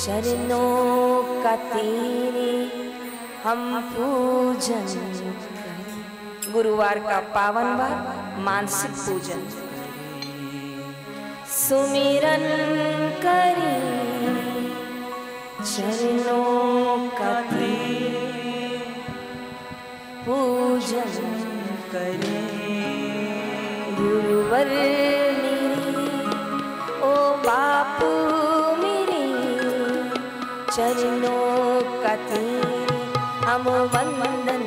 चरणों 0.00 1.42
का 1.42 1.54
तेरे 1.56 2.52
हम 3.42 3.80
पूजन 3.88 4.86
गुरुवार 6.52 6.98
का 6.98 7.18
पावन 7.34 7.68
बार, 7.78 7.92
मानसिक 8.38 8.92
पूजन 8.98 9.42
सुमिरन 11.56 12.46
करी 13.24 13.76
चरणों 15.64 17.08
का 17.10 17.34
तेरे 17.50 18.78
पूजन 20.26 21.12
करी। 21.92 22.38
गुरुवर 24.00 24.70
चरणों 30.74 31.80
कथ 32.02 32.28
हम 33.44 33.64
वंदन 33.94 34.62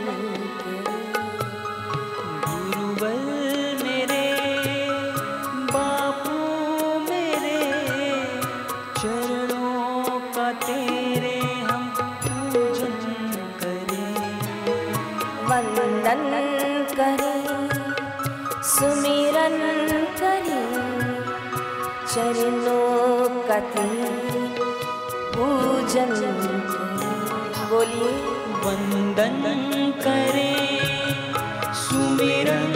गुरुबल 2.45 3.21
मेरे, 3.83 4.25
बापू 5.71 6.35
मेरे, 6.99 7.61
चरणों 8.97 10.19
का 10.35 10.51
तेरे 10.51 11.39
हम 11.39 11.87
पूजन 12.23 12.99
करें। 13.61 14.13
वंदन 15.49 16.23
करें, 16.93 17.69
सुमिरन 18.63 19.57
करें, 20.19 20.69
चरणों 22.07 23.29
कथी 23.49 24.22
चल 25.93 26.11
बोलिए। 27.71 28.11
वंदन 28.63 29.41
करे 30.03 30.53
सुमिरन 31.81 32.73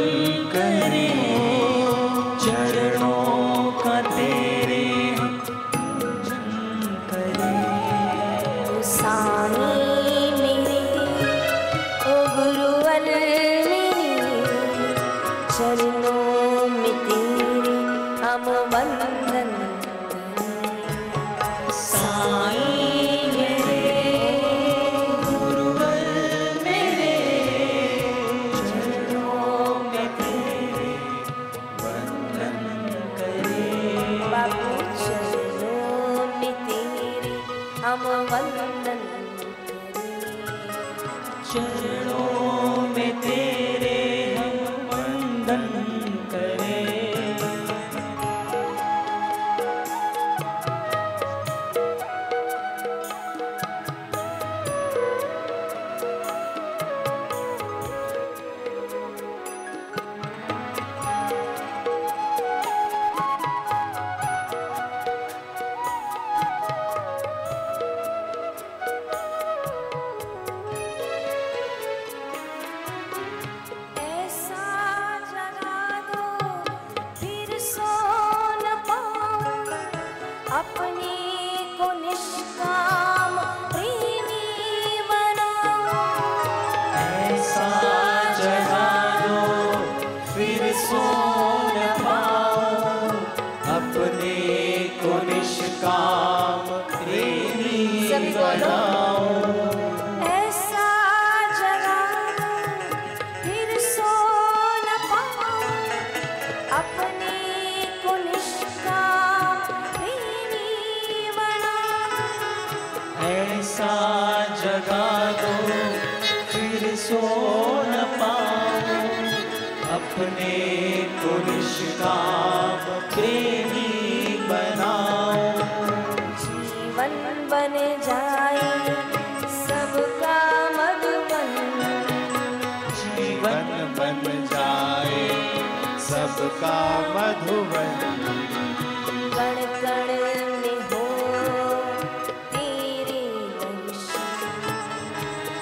हम 37.88 38.02
वंदन 38.06 38.48
करें 41.54 41.97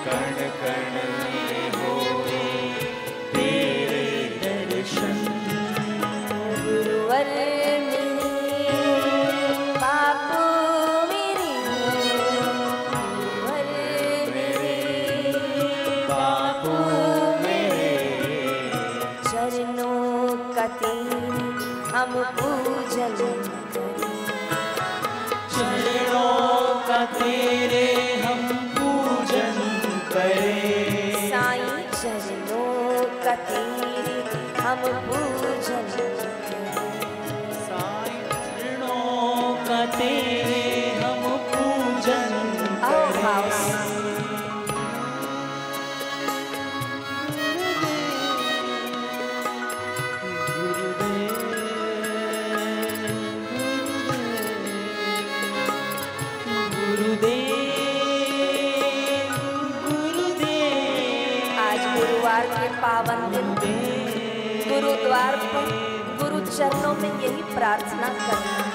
कण 0.06 0.40
कण 0.62 0.96
में 0.96 1.75
आज 56.96 57.04
गुरुवार 61.98 62.48
पावन 62.82 63.32
दिन। 63.56 63.80
गुरुद्वार 64.70 65.36
पर 65.36 65.66
गुरु 66.22 66.46
चरणों 66.46 66.96
में 66.96 67.22
यही 67.22 67.56
प्रार्थना 67.56 68.08
करना। 68.08 68.75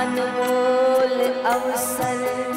अनमोल 0.00 1.16
अवसर। 1.54 2.47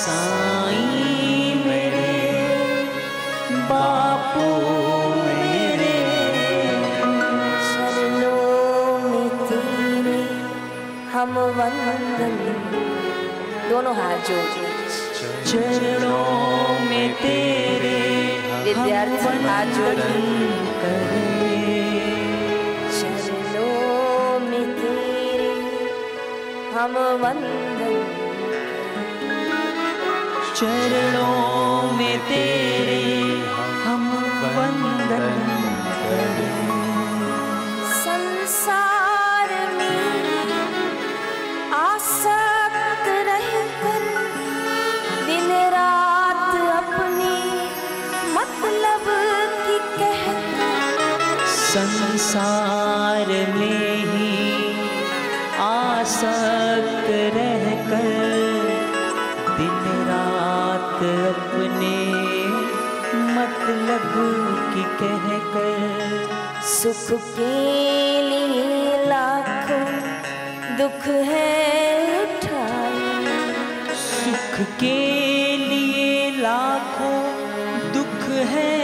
साईं 0.10 1.56
मेरे 1.66 2.12
बापू 3.70 4.48
मेरे 5.24 5.96
में 9.10 9.30
तेरे 9.48 10.22
हम 11.14 11.38
वंदन। 11.60 12.36
दोनों 13.70 13.96
हाथ 13.96 14.18
जोड़ 14.18 14.50
चरणों 15.46 16.80
में 16.90 17.08
तेरे 17.14 18.00
विद्यार्थी 18.64 19.44
हाथ 19.48 19.66
जोड़िए। 19.66 20.50
करें। 20.82 21.30
चरणों 22.92 24.40
में 24.40 24.68
तेरे 24.74 25.54
हम 26.72 26.94
वंदन। 27.24 27.69
चरणों 30.60 31.92
में 31.98 32.18
तेरे 32.28 33.04
हम 33.84 34.08
वंदन 34.56 35.38
संसार 38.00 39.54
में 39.78 40.52
आसक्त 41.78 43.08
दिन 45.30 45.50
रात 45.76 46.52
अपने 46.82 47.38
मतलब 48.36 49.08
संसार 51.72 53.28
में 53.56 53.96
ही 54.12 54.34
आसक्त 55.70 57.10
रहकर 57.38 58.12
दिन 59.58 60.09
रात 61.00 61.36
अपने 61.36 61.96
मतलब 63.36 64.04
की 64.74 64.84
कहकर 65.00 66.64
सुख 66.64 67.22
के 67.36 68.22
लिए 68.22 69.06
लाखों 69.06 69.86
दुख 70.78 71.08
है 71.30 72.24
उठाए। 72.24 73.96
सुख 73.96 74.60
के 74.80 74.98
लिए 75.58 76.32
लाखों 76.42 77.20
दुख 77.94 78.30
है 78.54 78.79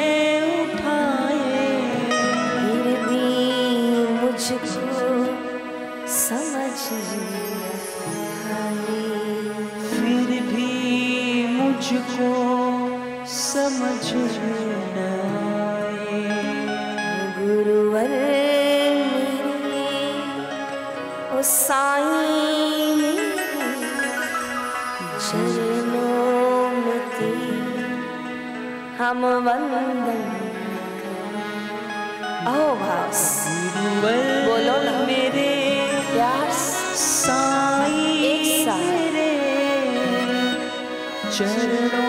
चरणों 41.37 42.04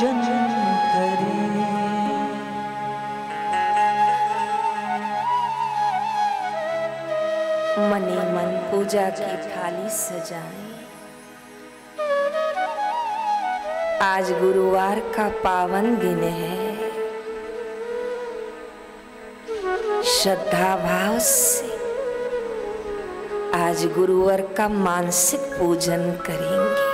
पूजन 0.00 0.20
करें। 0.92 1.50
मने 7.90 8.16
मन 8.32 8.56
पूजा 8.70 9.08
की 9.10 9.36
थाली 9.48 9.88
सजाएँ। 9.90 10.70
आज 14.02 14.32
गुरुवार 14.32 15.00
का 15.16 15.28
पावन 15.44 15.96
दिन 15.96 16.22
है। 16.24 16.76
श्रद्धा 20.12 20.76
भाव 20.76 21.18
से 21.18 21.66
आज 23.58 23.86
गुरुवार 23.86 24.40
का 24.56 24.68
मानसिक 24.68 25.40
पूजन 25.40 26.10
करेंगे। 26.26 26.89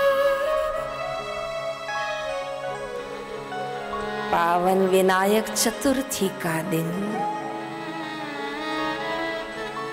पावन 4.36 4.78
विनायक 4.86 5.48
चतुर्थी 5.48 6.28
का 6.28 6.62
दिन। 6.62 6.88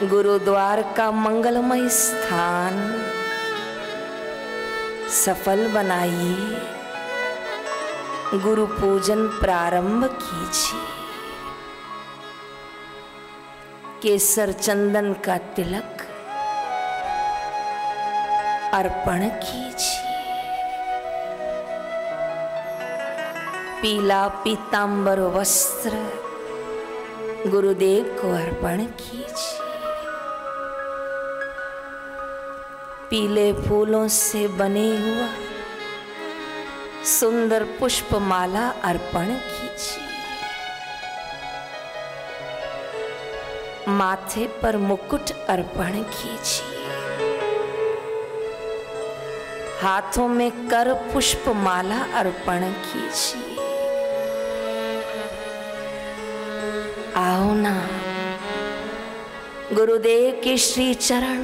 गुरुद्वार 0.10 0.82
का 0.98 1.12
मंगलमय 1.12 1.90
स्थान। 1.90 2.74
सफल 5.10 5.72
बनाइए। 5.74 6.62
गुरु 8.40 8.66
पूजन 8.66 9.28
प्रारंभ 9.28 10.06
कीजिए। 10.06 10.82
केसर 14.02 14.52
चंदन 14.52 15.14
का 15.14 15.38
तिलक 15.38 16.02
अर्पण 18.74 19.30
कीजिए। 19.30 20.13
पीला 23.84 24.28
पीतांबर 24.28 25.20
वस्त्र। 25.20 25.90
गुरुदेव 27.48 28.04
को 28.22 28.32
अर्पण 28.34 28.86
कीजिए। 28.86 29.60
पीले 33.10 33.54
फूलों 33.54 34.08
से 34.08 34.48
बने 34.48 34.88
हुआ 34.98 35.28
सुंदर 37.06 37.64
पुष्प 37.64 38.14
माला 38.14 38.70
अर्पण 38.84 39.26
कीजिए। 39.26 40.08
माथे 43.88 44.48
पर 44.48 44.78
मुकुट 44.78 45.32
अर्पण 45.50 46.04
कीजिए। 46.04 46.78
हाथों 49.82 50.28
में 50.28 50.52
कर 50.70 50.94
पुष्प 50.94 51.44
माला 51.48 52.06
अर्पण 52.14 52.72
कीजिए। 52.72 53.53
आओ 57.24 57.54
ना 57.54 57.74
गुरुदेव 59.74 60.42
के 60.44 60.56
श्री 60.58 60.94
चरण, 60.94 61.44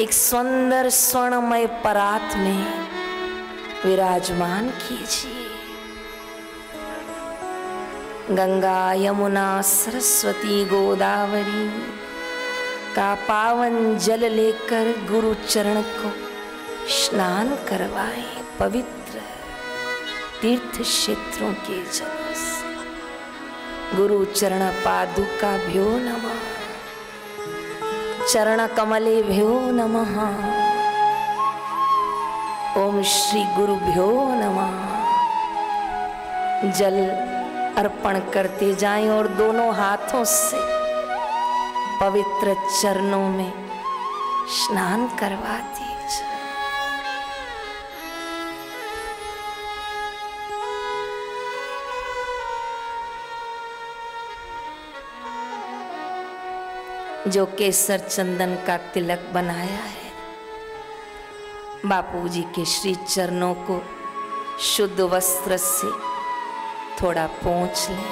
एक 0.00 0.12
सुंदर 0.12 0.88
स्वर्णमय 0.88 1.66
परात 1.84 2.36
में 2.36 2.88
विराजमान 3.84 4.68
कीजिए। 4.82 5.46
गंगा, 8.30 8.92
यमुना, 8.92 9.48
सरस्वती, 9.62 10.64
गोदावरी, 10.64 11.66
का 12.96 13.14
पावन 13.28 13.98
जल 13.98 14.30
लेकर 14.32 14.92
गुरु 15.10 15.34
चरण 15.48 15.82
को 15.96 16.12
स्नान 16.98 17.54
करवाए 17.68 18.24
पवित्र 18.60 19.22
तीर्थ 20.42 20.80
क्षेत्रों 20.82 21.52
के 21.66 21.82
जल। 21.92 22.17
गुरु 23.96 24.24
चरण 24.24 24.70
पादुका 24.70 25.50
भ्यो 25.66 25.84
नमः। 25.84 26.38
चरण 28.32 28.66
कमले 28.66 29.22
भ्यो 29.22 29.60
नमः। 29.70 30.14
ओम 32.82 33.02
श्री 33.02 33.42
गुरुभ्यो 33.44 34.10
नमः। 34.34 34.74
जल 36.70 36.96
अर्पण 37.78 38.18
करते 38.18 38.74
जाएँ 38.74 39.08
और 39.08 39.28
दोनों 39.28 39.74
हाथों 39.74 40.24
से 40.24 40.60
पवित्र 42.00 42.56
चरणों 42.82 43.28
में 43.28 43.52
स्नान 44.48 45.06
करवाते 45.06 45.77
जो 57.30 57.44
केसर 57.58 57.98
चंदन 57.98 58.54
का 58.66 58.76
तिलक 58.76 59.30
बनाया 59.34 59.82
है। 59.84 60.06
बापूजी 61.86 62.42
के 62.42 62.64
श्री 62.64 62.94
चरणों 62.94 63.54
को 63.54 63.80
शुद्ध 64.60 65.00
वस्त्र 65.00 65.56
से 65.56 65.90
थोड़ा 67.02 67.26
पोंछ 67.26 67.88
लें 67.90 68.04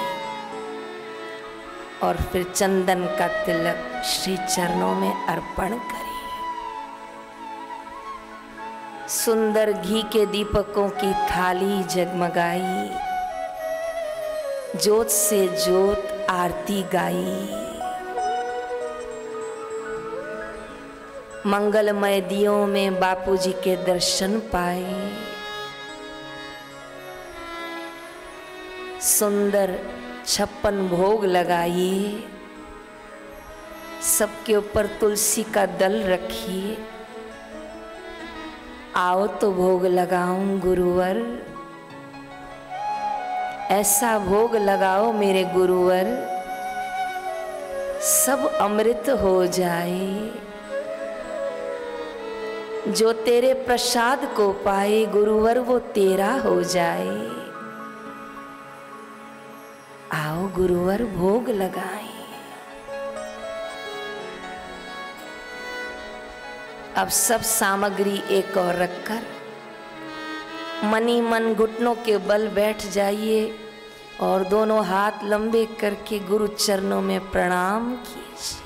और 2.03 2.17
फिर 2.23 2.45
चंदन 2.45 3.05
का 3.19 3.29
तिलक 3.45 4.03
श्री 4.05 4.37
चरणों 4.37 4.95
में 4.95 5.27
अर्पण 5.27 5.69
करें। 5.69 6.15
सुंदर 9.09 9.73
घी 9.73 10.03
के 10.03 10.27
दीपकों 10.27 10.89
की 10.89 11.13
थाली 11.27 11.83
जगमगाई, 11.85 12.89
जोत 14.79 15.09
से 15.11 15.47
जोत 15.49 16.27
आरती 16.31 16.83
गाई। 16.83 17.66
मंगलमय 21.47 22.21
दियों 22.21 22.67
में 22.67 23.01
बापूजी 23.01 23.53
के 23.53 23.77
दर्शन 23.77 24.39
पाए। 24.39 25.13
सुंदर 29.01 29.79
छप्पन 30.27 30.89
भोग 30.89 31.25
लगाइए। 31.25 32.25
सबके 34.19 34.57
ऊपर 34.57 34.87
तुलसी 34.87 35.43
का 35.43 35.67
दल 35.67 36.03
रखिए। 36.03 36.79
आओ 38.97 39.27
तो 39.27 39.53
भोग 39.53 39.87
लगाऊँ 39.87 40.61
गुरुवर। 40.61 41.47
ऐसा 43.71 44.19
भोग 44.19 44.57
लगाओ 44.57 45.13
मेरे 45.13 45.45
गुरुवर। 45.45 46.05
सब 48.03 48.55
अमृत 48.61 49.05
हो 49.11 49.47
जाए। 49.47 50.31
जो 52.87 53.13
तेरे 53.13 53.55
प्रसाद 53.55 54.25
को 54.37 54.53
पाए, 54.53 55.05
गुरुवर, 55.07 55.59
वो 55.59 55.79
तेरा 55.79 56.33
हो 56.33 56.63
जाए। 56.63 57.17
आओ 60.13 60.49
गुरुवर, 60.49 61.05
भोग 61.05 61.49
लगाए। 61.49 62.09
अब 66.97 67.09
सब 67.09 67.41
सामग्री 67.41 68.23
एक 68.31 68.57
और 68.57 68.75
रखकर, 68.75 69.23
मनी 70.85 71.21
मन 71.21 71.55
घुटनों 71.55 71.95
के 71.95 72.19
बल 72.19 72.49
बैठ 72.49 72.87
जाइए 72.87 73.59
और 74.21 74.45
दोनों 74.45 74.85
हाथ 74.85 75.25
लंबे 75.25 75.65
करके 75.81 76.19
गुरु 76.19 76.47
चरणों 76.47 77.03
में 77.03 77.31
प्रणाम 77.31 77.95
कीजिए। 77.95 78.66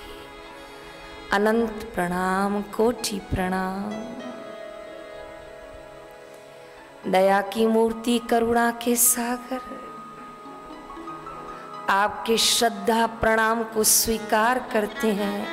अनंत 1.32 1.82
प्रणाम, 1.94 2.60
कोटि 2.76 3.18
प्रणाम। 3.30 3.90
दया 7.10 7.40
की 7.42 7.66
मूर्ति 7.66 8.18
करुणा 8.30 8.70
के 8.84 8.94
सागर, 8.96 9.60
आपके 11.90 12.36
श्रद्धा 12.38 13.06
प्रणाम 13.20 13.62
को 13.64 13.84
स्वीकार 13.84 14.58
करते 14.72 15.12
हैं 15.12 15.46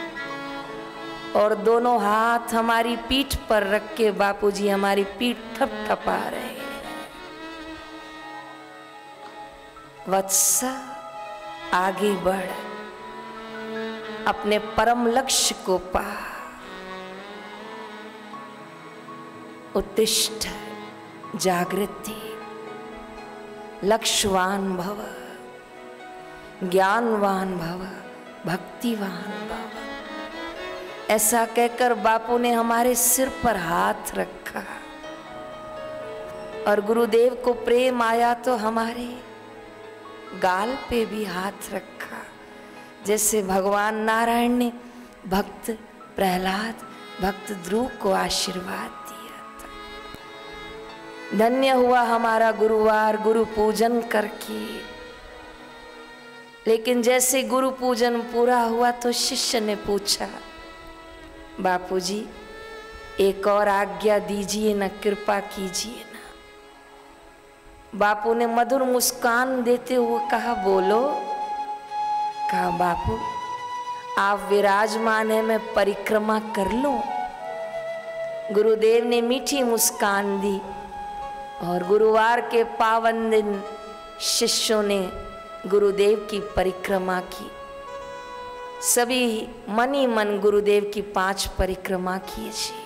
और 1.35 1.55
दोनों 1.55 1.97
हाथ 2.01 2.53
हमारी 2.53 2.95
पीठ 3.09 3.35
पर 3.49 3.67
रख 3.67 3.95
के 3.95 4.11
बापूजी 4.11 4.69
हमारी 4.69 5.03
पीठ 5.19 5.37
थप 5.57 5.85
थपा 5.89 6.17
रहे 6.29 6.41
हैं। 6.41 6.55
वत्स 10.09 10.63
आगे 11.73 12.15
बढ़। 12.17 12.66
अपने 14.27 14.59
परम 14.59 15.07
लक्ष्य 15.07 15.55
को 15.65 15.77
पा। 15.77 16.05
उत्तिष्ठ, 19.75 20.47
जागृति, 21.35 22.39
लक्ष्यवान 23.83 24.77
भव, 24.77 24.97
ज्ञानवान 26.69 27.57
भव, 27.57 27.87
भक्तिवान 28.51 29.47
भव। 29.49 29.69
ऐसा 31.09 31.45
कहकर 31.45 31.93
बापू 31.93 32.37
ने 32.37 32.51
हमारे 32.51 32.95
सिर 32.95 33.29
पर 33.29 33.57
हाथ 33.57 34.15
रखा। 34.15 34.63
और 36.67 36.81
गुरुदेव 36.81 37.35
को 37.35 37.53
प्रेम 37.53 38.01
आया 38.01 38.33
तो 38.33 38.55
हमारे 38.55 39.23
गाल 40.39 40.75
पे 40.89 41.05
भी 41.05 41.25
हाथ 41.25 41.73
रखा। 41.73 41.96
जैसे 43.05 43.41
भगवान 43.43 43.95
नारायण 43.95 44.51
ने 44.51 44.71
भक्त 45.27 45.71
प्रहलाद, 46.15 46.75
भक्त 47.21 47.51
ध्रुव 47.51 47.87
को 48.01 48.11
आशीर्वाद 48.11 48.89
दिया 49.09 49.37
था। 49.59 49.69
धन्य 51.37 51.69
हुआ 51.69 52.01
हमारा 52.01 52.51
गुरुवार 52.51 53.21
गुरु 53.21 53.45
पूजन 53.45 54.01
करके। 54.01 54.65
लेकिन 56.67 57.01
जैसे 57.01 57.43
गुरु 57.43 57.69
पूजन 57.71 58.21
पूरा 58.21 58.59
हुआ 58.61 58.91
तो 58.91 59.11
शिष्य 59.11 59.59
ने 59.59 59.75
पूछा, 59.75 60.27
बापूजी, 61.59 62.25
एक 63.19 63.47
और 63.47 63.67
आज्ञा 63.67 64.19
दीजिए 64.19 64.73
ना, 64.73 64.87
कृपा 64.87 65.39
कीजिए 65.39 66.03
ना। 66.13 66.19
बापू 67.95 68.33
ने 68.33 68.47
मधुर 68.47 68.83
मुस्कान 68.83 69.63
देते 69.63 69.95
हुए 69.95 70.19
कहा, 70.31 70.53
बोलो 70.53 71.01
कहा, 72.51 72.69
बापू, 72.69 73.19
आप 74.21 74.49
विराजमान 74.51 75.31
है, 75.31 75.41
मैं 75.41 75.73
परिक्रमा 75.73 76.39
कर 76.39 76.71
लूँ। 76.71 77.03
गुरुदेव 78.53 79.05
ने 79.05 79.21
मीठी 79.21 79.63
मुस्कान 79.63 80.41
दी 80.41 80.57
और 81.67 81.87
गुरुवार 81.87 82.41
के 82.41 82.63
पावन 82.63 83.29
दिन 83.29 83.63
शिष्यों 84.21 84.83
ने 84.83 85.09
गुरुदेव 85.69 86.27
की 86.31 86.39
परिक्रमा 86.39 87.19
की। 87.19 87.51
सभी 88.81 89.49
मन 89.69 89.93
ही 89.93 90.07
मन 90.07 90.39
गुरुदेव 90.39 90.91
की 90.93 91.01
पाँच 91.01 91.47
परिक्रमा 91.47 92.17
कीजिए 92.17 92.83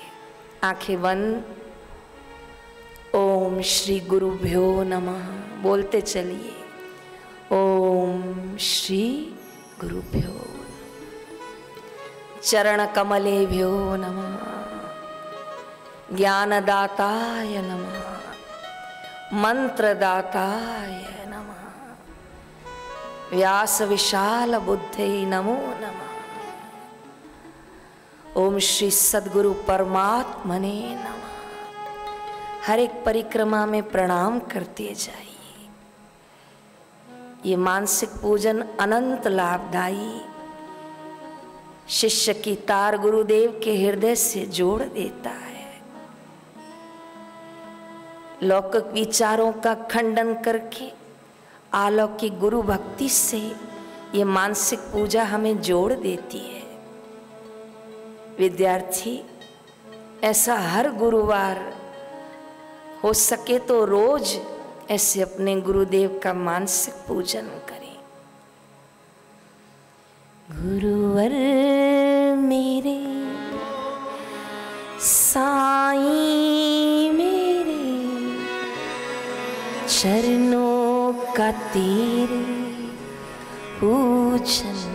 आँखें 0.64 1.02
बंद। 1.02 1.44
ओम 3.16 3.62
श्री 3.62 4.00
गुरुभ्यो 4.00 4.84
नमः। 4.84 5.24
बोलते 5.62 6.02
चलिए। 6.02 6.58
ओम 7.52 8.58
श्री 8.58 9.36
गुरुभ्यो 9.82 10.34
चरण 12.42 12.86
कमलेभ्यो 12.86 13.96
नमः। 13.96 14.44
ज्ञानदाताय 16.16 17.62
नमः। 17.62 17.98
मंत्रदाताय 19.34 21.26
नमः। 21.28 21.64
व्यास 23.38 23.82
विशाल 23.82 24.58
बुद्धे 24.58 25.26
नमो 25.26 25.56
नमः। 25.56 26.12
ओम 28.36 28.60
श्री 28.60 28.92
सदगुरु 28.92 29.54
परमात्मने 29.54 30.96
नमः। 30.96 31.36
हर 32.68 32.80
एक 32.80 33.04
परिक्रमा 33.06 33.66
में 33.66 33.84
प्रणाम 33.90 34.40
करते 34.40 34.96
जाइए। 34.96 35.31
ये 37.46 37.56
मानसिक 37.56 38.10
पूजन 38.10 38.62
अनंत 38.80 39.28
लाभदायी। 39.28 40.22
शिष्य 41.90 42.34
की 42.34 42.56
तार 42.56 42.98
गुरुदेव 42.98 43.60
के 43.64 43.76
हृदय 43.86 44.16
से 44.16 44.46
जोड़ 44.46 44.82
देता 44.84 45.30
है। 45.30 45.50
लौकिक 48.44 48.92
विचारों 48.94 49.52
का 49.54 49.74
खंडन 49.74 50.34
करके 50.34 50.92
अलौकिक 51.74 52.40
गुरु 52.40 52.62
भक्ति 52.62 53.10
से 53.10 53.40
ये 54.16 54.24
मानसिक 54.24 54.80
पूजा 54.80 55.24
हमें 55.24 55.62
जोड़ 55.62 55.94
देती 55.94 56.40
है। 56.40 56.62
विद्यार्थी, 58.40 59.24
ऐसा 60.24 60.56
हर 60.56 60.92
गुरुवार 60.92 61.74
हो 63.04 63.14
सके 63.14 63.60
तो 63.60 63.86
रोज 63.86 64.40
ऐसे 64.92 65.22
अपने 65.22 65.62
गुरुदेव 65.62 66.20
का 66.24 66.34
मानसिक 66.34 66.94
पूजन 66.94 67.42
करें। 67.42 67.98
गुरुवर 70.52 71.34
मेरे, 72.38 72.98
साई 75.00 76.02
मेरे, 77.10 77.80
चरणों 79.88 81.14
का 81.34 81.52
तेरे 81.52 82.44
पूजन 83.80 84.91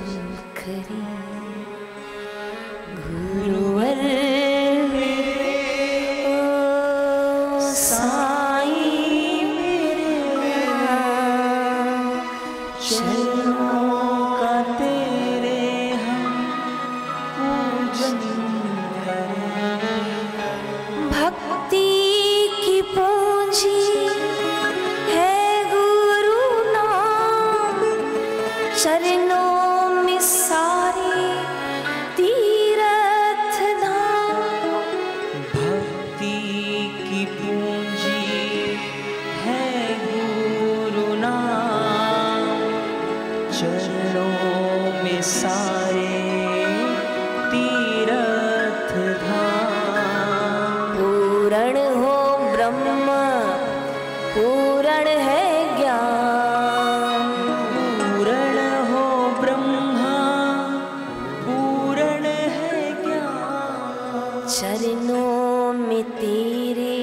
चरणों 64.47 65.73
में 65.73 66.03
तेरे 66.11 66.97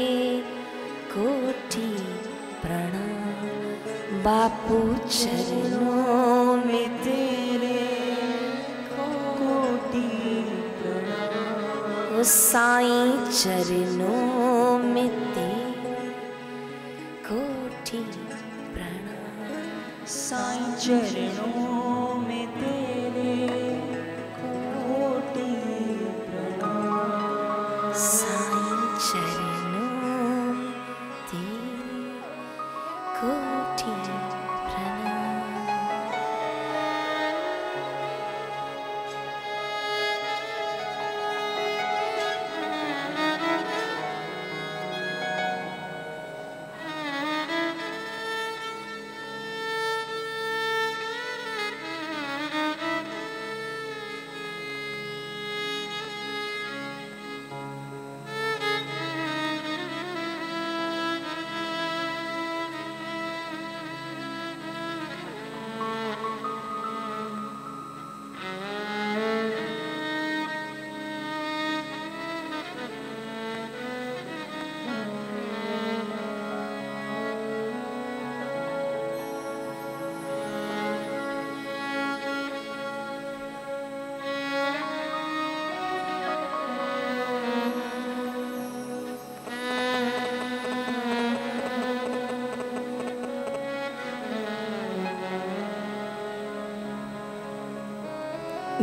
कोटि 1.13 1.87
प्रणाम 2.61 4.21
बापू, 4.23 4.77
चरणों 5.09 6.55
में 6.57 6.89
तेरे 7.03 7.81
कोटि 8.93 10.07
प्रणाम 10.79 12.21
साईं, 12.31 13.11
चरणों 13.41 14.77
में 14.93 15.09
तेरे 15.35 16.09
कोटि 17.27 18.03
प्रणाम 18.73 20.05
साईं, 20.15 20.73
चरणों 20.85 21.42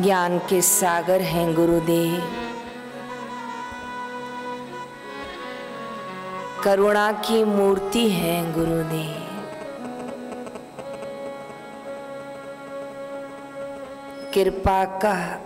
ज्ञान 0.02 0.38
के 0.38 0.62
सागर 0.62 1.20
हैं 1.20 1.54
गुरुदेव। 1.54 2.46
करुणा 6.64 7.12
की 7.12 7.44
मूर्ति 7.44 8.10
है 8.10 8.52
गुरुदेव। 8.52 9.26
कृपा 14.34 14.84
का 14.84 15.40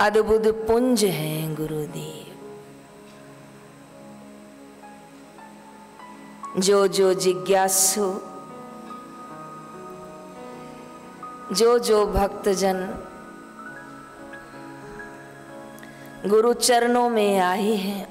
अद्भुत 0.00 0.46
पुंज 0.46 1.04
है 1.04 1.54
गुरुदेव। 1.54 2.24
जो 6.60 6.86
जो 6.86 7.14
जिज्ञासु 7.14 8.27
जो 11.52 11.78
जो 11.78 12.06
भक्तजन 12.06 12.78
गुरु 16.26 16.52
चरणों 16.52 17.08
में 17.08 17.38
आए 17.38 17.74
हैं, 17.74 18.08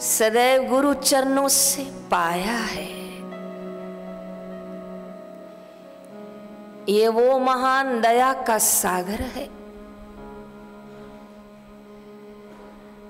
सदैव 0.00 0.68
गुरु 0.68 0.94
चरणों 0.94 1.48
से 1.48 1.84
पाया 2.10 2.56
है। 2.72 2.94
ये 6.88 7.08
वो 7.08 7.38
महान 7.38 8.00
दया 8.00 8.32
का 8.42 8.58
सागर 8.58 9.22
है, 9.36 9.48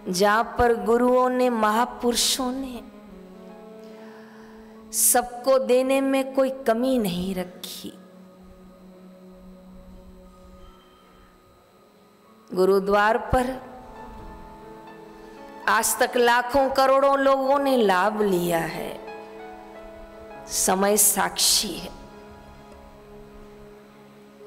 जहाँ 0.08 0.44
पर 0.58 0.74
गुरुओं 0.84 1.28
ने, 1.28 1.48
महापुरुषों 1.50 2.50
ने 2.52 2.80
सबको 4.96 5.58
देने 5.58 6.00
में 6.00 6.34
कोई 6.34 6.50
कमी 6.50 6.98
नहीं 6.98 7.34
रखी। 7.34 7.92
गुरुद्वार 12.54 13.18
पर 13.18 13.62
आज 15.68 15.98
तक 15.98 16.12
लाखों 16.16 16.70
करोड़ों 16.70 17.18
लोगों 17.18 17.58
ने 17.58 17.76
लाभ 17.76 18.22
लिया 18.22 18.58
है। 18.58 19.00
समय 20.48 20.96
साक्षी 20.96 21.72
है। 21.72 21.90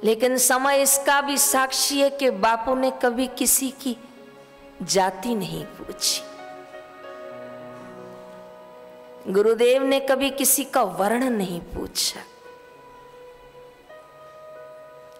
लेकिन 0.04 0.38
समय 0.38 0.82
इसका 0.82 1.22
भी 1.22 1.38
साक्षी 1.38 2.02
है 2.02 2.10
कि 2.10 2.30
बापू 2.30 2.76
ने 2.76 2.92
कभी 2.92 3.28
किसी 3.28 3.70
की 3.70 3.98
जाति 4.82 5.36
नहीं 5.36 5.66
पूछी। 5.66 6.29
गुरुदेव 9.30 9.84
ने 9.84 10.00
कभी 10.00 10.30
किसी 10.30 10.63
का 10.63 10.82
वर्ण 10.84 11.30
नहीं 11.30 11.62
पूछा। 11.62 12.22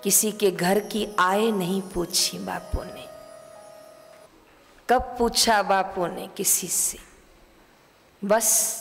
किसी 0.04 0.32
के 0.32 0.52
घर 0.52 0.80
की 0.80 1.15
आय 1.19 1.52
नहीं 1.52 1.82
पूछी 1.82 2.39
बापू 2.39 2.84
ने। 2.84 3.06
कब 4.89 5.15
पूछा 5.19 5.63
बापू 5.63 6.08
ने 6.08 6.28
किसी 6.28 6.67
से? 6.67 6.98
बस 8.24 8.80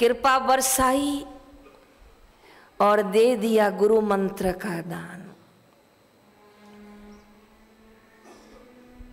कृपा 0.00 0.38
बरसाई 0.38 1.26
और 2.80 3.02
दे 3.02 3.36
दिया 3.36 3.70
गुरु 3.70 4.00
मंत्र 4.00 4.52
का 4.52 4.80
दान। 4.82 5.34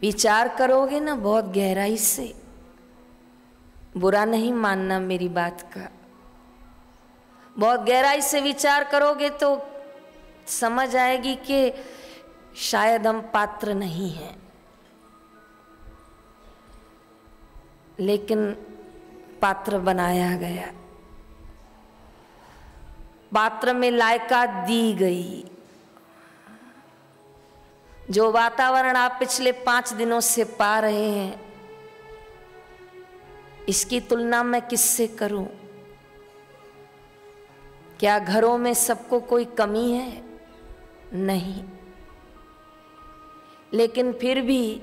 विचार 0.01 0.47
करोगे 0.47 0.99
ना 0.99 1.15
बहुत 1.15 1.45
गहराई 1.45 1.97
से? 1.97 2.40
बुरा 3.97 4.25
नहीं 4.25 4.53
मानना 4.53 4.99
मेरी 4.99 5.29
बात 5.29 5.61
का। 5.61 5.89
बहुत 7.57 7.79
गहराई 7.79 8.21
से 8.21 8.41
विचार 8.41 8.83
करोगे 8.83 9.29
तो 9.29 9.61
समझ 10.47 10.95
आएगी 10.95 11.35
कि 11.35 11.73
शायद 12.55 13.07
हम 13.07 13.21
पात्र 13.21 13.73
नहीं 13.73 14.11
हैं। 14.11 14.41
लेकिन 17.99 18.51
पात्र 19.41 19.77
बनाया 19.77 20.37
गया। 20.37 20.71
पात्र 23.33 23.73
में 23.73 23.91
लायका 23.91 24.45
दी 24.45 24.93
गई। 24.93 25.43
जो 28.11 28.31
वातावरण 28.31 28.95
आप 28.95 29.15
पिछले 29.19 29.51
पाँच 29.51 29.93
दिनों 29.93 30.19
से 30.19 30.43
पा 30.43 30.79
रहे 30.79 31.11
हैं 31.11 31.50
इसकी 33.69 33.99
तुलना 33.99 34.43
मैं 34.43 34.61
किससे 34.61 35.07
करूँ? 35.07 35.47
क्या 37.99 38.19
घरों 38.19 38.57
में 38.57 38.73
सबको 38.73 39.19
कोई 39.19 39.45
कमी 39.45 39.91
है? 39.91 40.23
नहीं। 41.13 41.63
लेकिन 43.73 44.13
फिर 44.13 44.41
भी 44.41 44.81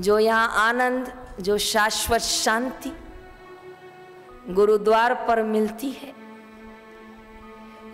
जो 0.00 0.18
यहाँ 0.18 0.48
आनंद, 0.48 1.26
जो 1.40 1.58
शाश्वत 1.58 2.20
शांति 2.20 2.92
गुरुद्वार 4.50 5.14
पर 5.14 5.42
मिलती 5.42 5.90
है, 5.90 6.14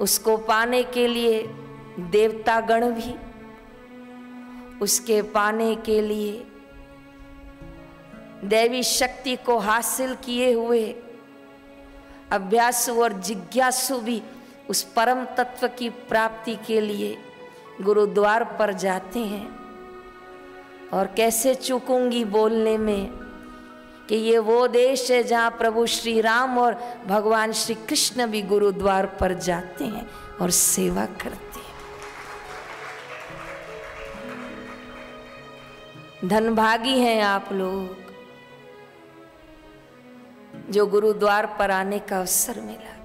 उसको 0.01 0.37
पाने 0.37 0.83
के 0.83 1.07
लिए 1.07 1.43
देवतागण 1.99 2.91
भी, 2.91 3.15
उसके 4.79 5.23
पाने 5.23 5.75
के 5.75 6.03
लिए 6.03 6.50
दैवी 8.44 8.83
शक्ति 8.83 9.37
को 9.37 9.59
हासिल 9.59 10.14
किए 10.14 10.53
हुए 10.53 10.94
अभ्यासु 12.31 13.03
और 13.03 13.12
जिज्ञासु 13.12 13.98
भी 13.98 14.22
उस 14.70 14.83
परम 14.83 15.24
तत्व 15.24 15.68
की 15.68 15.90
प्राप्ति 15.90 16.55
के 16.66 16.81
लिए 16.81 17.18
गुरुद्वार 17.83 18.44
पर 18.44 18.72
जाते 18.72 19.18
हैं। 19.18 19.61
और 20.92 21.07
कैसे 21.07 21.55
चूकूँगी 21.55 22.24
बोलने 22.24 22.79
में 22.79 23.07
कि 24.09 24.16
ये 24.16 24.38
वो 24.38 24.68
देश 24.68 25.11
है 25.11 25.22
जहाँ 25.22 25.50
प्रभु 25.50 25.87
श्री 25.87 26.20
राम 26.20 26.59
और 26.59 26.74
भगवान 27.07 27.53
श्री 27.53 27.74
कृष्ण 27.74 28.26
भी 28.26 28.42
गुरुद्वार 28.42 29.07
पर 29.07 29.35
जाते 29.35 29.85
हैं 29.85 30.11
और 30.40 30.50
सेवा 30.50 31.07
करते 31.07 31.61
हैं। 31.61 31.70
धनभागी 36.29 36.98
हैं 36.98 37.22
आप 37.22 37.53
लोग। 37.53 38.10
जो 40.71 40.87
गुरुद्वार 40.87 41.47
पर 41.59 41.71
आने 41.71 41.99
का 41.99 42.19
अवसर 42.19 42.61
मिला। 42.61 43.00